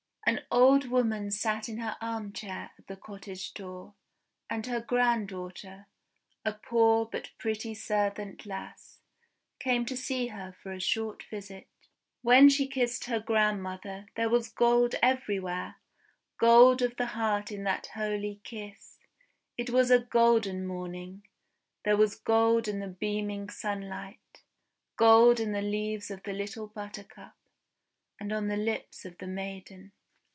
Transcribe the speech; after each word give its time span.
:'An 0.27 0.45
old 0.49 0.85
woman 0.87 1.29
sat 1.29 1.67
in 1.67 1.77
her 1.79 1.97
arm 1.99 2.31
chair 2.31 2.71
at 2.77 2.87
the 2.87 2.95
cottage 2.95 3.53
door, 3.53 3.95
and 4.49 4.65
her 4.65 4.79
granddaughter, 4.79 5.87
a 6.45 6.53
poor 6.53 7.05
but 7.05 7.31
pretty 7.37 7.73
servant 7.73 8.45
lass, 8.45 8.99
came 9.59 9.85
to 9.85 9.97
see 9.97 10.27
her 10.27 10.53
for 10.63 10.71
a 10.71 10.79
short 10.79 11.23
visit. 11.23 11.67
"When 12.21 12.47
she 12.47 12.65
kissed 12.67 13.05
her 13.05 13.19
grandmother, 13.19 14.05
there 14.15 14.29
was 14.29 14.47
gold 14.47 14.95
everywhere!— 15.03 15.75
gold 16.39 16.81
of 16.81 16.95
the 16.95 17.07
heart 17.07 17.51
in 17.51 17.65
that 17.65 17.87
holy 17.87 18.39
kiss; 18.45 18.99
it 19.57 19.69
was 19.69 19.91
a 19.91 19.99
golden 19.99 20.65
morning; 20.65 21.27
there 21.83 21.97
was 21.97 22.15
gold 22.15 22.69
in 22.69 22.79
the 22.79 22.87
beaming 22.87 23.49
sunlight; 23.49 24.43
gold 24.95 25.41
in 25.41 25.51
the 25.51 25.61
leaves 25.61 26.09
of 26.09 26.23
the 26.23 26.31
little 26.33 26.67
Buttercup, 26.67 27.35
and 28.17 28.31
on 28.31 28.47
the 28.47 28.55
lips 28.57 29.03
of 29.03 29.17
the 29.17 29.27
maiden. 29.27 29.91